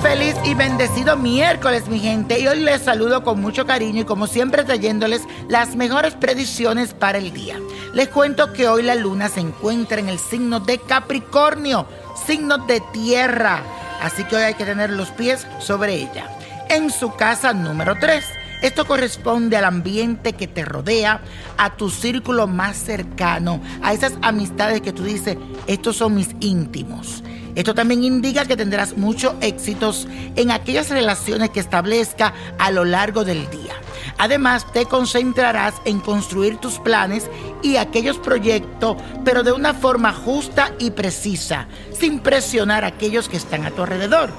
[0.00, 2.40] feliz y bendecido miércoles, mi gente.
[2.40, 7.18] Y hoy les saludo con mucho cariño y como siempre trayéndoles las mejores predicciones para
[7.18, 7.60] el día.
[7.92, 11.86] Les cuento que hoy la luna se encuentra en el signo de Capricornio,
[12.26, 13.62] signo de tierra.
[14.02, 16.30] Así que hoy hay que tener los pies sobre ella.
[16.70, 18.24] En su casa número 3.
[18.62, 21.20] Esto corresponde al ambiente que te rodea,
[21.58, 25.36] a tu círculo más cercano, a esas amistades que tú dices,
[25.68, 27.22] estos son mis íntimos.
[27.58, 33.24] Esto también indica que tendrás muchos éxitos en aquellas relaciones que establezca a lo largo
[33.24, 33.74] del día.
[34.16, 37.28] Además, te concentrarás en construir tus planes
[37.60, 41.66] y aquellos proyectos, pero de una forma justa y precisa,
[41.98, 44.30] sin presionar a aquellos que están a tu alrededor.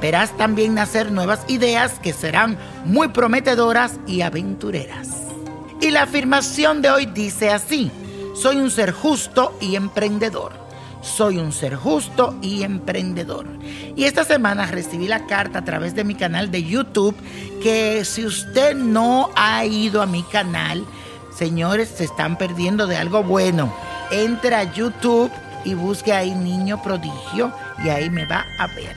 [0.00, 5.08] Verás también nacer nuevas ideas que serán muy prometedoras y aventureras.
[5.80, 7.90] Y la afirmación de hoy dice así,
[8.36, 10.69] soy un ser justo y emprendedor
[11.02, 13.46] soy un ser justo y emprendedor.
[13.96, 17.16] Y esta semana recibí la carta a través de mi canal de YouTube
[17.62, 20.84] que si usted no ha ido a mi canal,
[21.36, 23.72] señores, se están perdiendo de algo bueno.
[24.10, 25.30] Entra a YouTube
[25.64, 27.52] y busque ahí Niño Prodigio
[27.84, 28.96] y ahí me va a ver.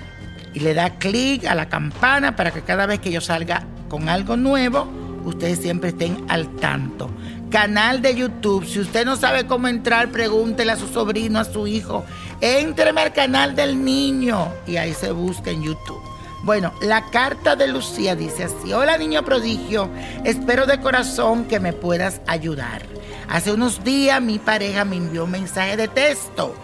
[0.53, 4.07] Y le da clic a la campana para que cada vez que yo salga con
[4.07, 7.09] algo nuevo, ustedes siempre estén al tanto
[7.53, 8.65] canal de YouTube.
[8.65, 12.03] Si usted no sabe cómo entrar, pregúntele a su sobrino, a su hijo.
[12.41, 16.01] Entreme al canal del niño y ahí se busca en YouTube.
[16.43, 19.87] Bueno, la carta de Lucía dice así, hola niño prodigio,
[20.23, 22.81] espero de corazón que me puedas ayudar.
[23.29, 26.55] Hace unos días mi pareja me envió un mensaje de texto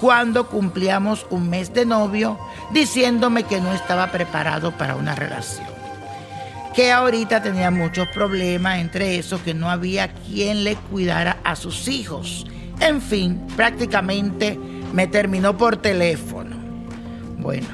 [0.00, 2.36] cuando cumplíamos un mes de novio
[2.72, 5.75] diciéndome que no estaba preparado para una relación
[6.76, 11.88] que ahorita tenía muchos problemas, entre eso que no había quien le cuidara a sus
[11.88, 12.46] hijos.
[12.80, 14.60] En fin, prácticamente
[14.92, 16.54] me terminó por teléfono.
[17.38, 17.68] Bueno,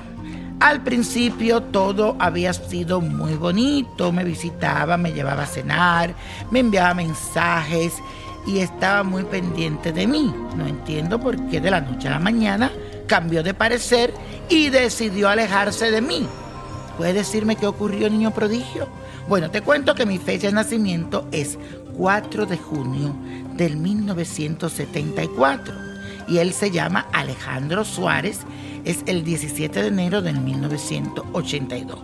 [0.61, 6.15] al principio todo había sido muy bonito, me visitaba, me llevaba a cenar,
[6.53, 7.95] me enviaba mensajes
[8.47, 10.33] y estaba muy pendiente de mí.
[10.57, 12.71] No entiendo por qué de la noche a la mañana
[13.09, 14.15] cambió de parecer
[14.49, 16.29] y decidió alejarse de mí.
[16.97, 18.89] ¿Puedes decirme qué ocurrió, niño prodigio?
[19.29, 21.59] Bueno, te cuento que mi fecha de nacimiento es
[21.97, 23.15] 4 de junio
[23.55, 25.75] del 1974
[26.29, 28.41] y él se llama Alejandro Suárez,
[28.85, 31.99] es el 17 de enero del 1982.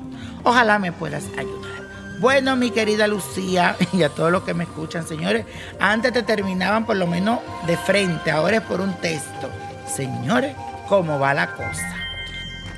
[0.45, 1.89] Ojalá me puedas ayudar.
[2.21, 5.47] Bueno, mi querida Lucía y a todos los que me escuchan, señores,
[5.79, 9.51] antes te terminaban por lo menos de frente, ahora es por un texto.
[9.87, 10.55] Señores,
[10.89, 11.98] ¿cómo va la cosa?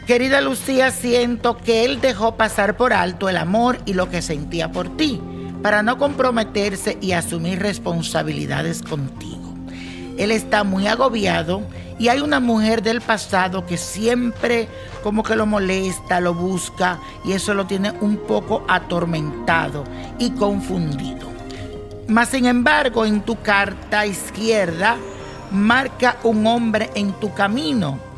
[0.06, 4.72] Querida Lucía, siento que él dejó pasar por alto el amor y lo que sentía
[4.72, 5.20] por ti,
[5.62, 9.54] para no comprometerse y asumir responsabilidades contigo.
[10.18, 11.62] Él está muy agobiado
[11.98, 14.68] y hay una mujer del pasado que siempre
[15.02, 19.84] como que lo molesta, lo busca y eso lo tiene un poco atormentado
[20.18, 21.28] y confundido.
[22.08, 24.96] Mas sin embargo, en tu carta izquierda
[25.52, 28.09] marca un hombre en tu camino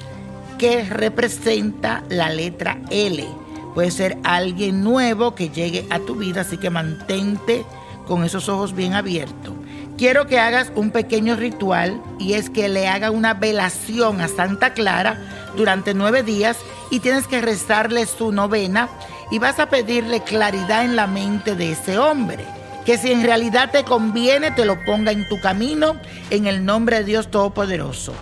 [0.62, 3.26] que representa la letra L.
[3.74, 7.64] Puede ser alguien nuevo que llegue a tu vida, así que mantente
[8.06, 9.54] con esos ojos bien abiertos.
[9.98, 14.72] Quiero que hagas un pequeño ritual y es que le haga una velación a Santa
[14.72, 16.58] Clara durante nueve días
[16.90, 18.88] y tienes que rezarle su novena
[19.32, 22.44] y vas a pedirle claridad en la mente de ese hombre.
[22.86, 25.96] Que si en realidad te conviene, te lo ponga en tu camino
[26.30, 28.12] en el nombre de Dios Todopoderoso.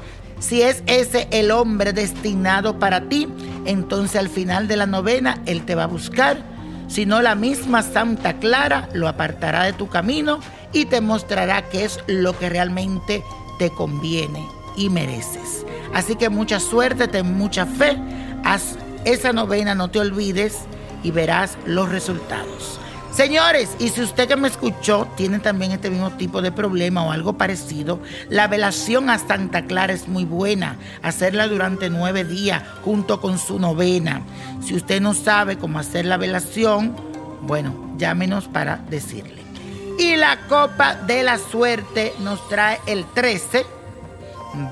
[0.41, 3.29] Si es ese el hombre destinado para ti,
[3.67, 6.43] entonces al final de la novena Él te va a buscar.
[6.89, 10.41] Si no, la misma Santa Clara lo apartará de tu camino
[10.73, 13.23] y te mostrará qué es lo que realmente
[13.59, 14.45] te conviene
[14.77, 15.65] y mereces.
[15.95, 17.97] Así que mucha suerte, ten mucha fe,
[18.43, 20.61] haz esa novena, no te olvides
[21.03, 22.81] y verás los resultados.
[23.13, 27.11] Señores, y si usted que me escuchó tiene también este mismo tipo de problema o
[27.11, 30.77] algo parecido, la velación a Santa Clara es muy buena.
[31.03, 34.23] Hacerla durante nueve días junto con su novena.
[34.63, 36.95] Si usted no sabe cómo hacer la velación,
[37.43, 39.43] bueno, llámenos para decirle.
[39.99, 43.67] Y la copa de la suerte nos trae el 13,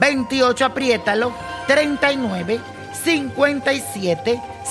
[0.00, 1.32] 28, apriétalo,
[1.66, 2.60] 39,
[3.04, 4.40] 57,